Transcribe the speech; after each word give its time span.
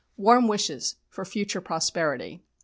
Warm 0.17 0.47
wishes 0.47 0.95
for 1.09 1.23
future 1.25 1.61
prosperity. 1.61 2.41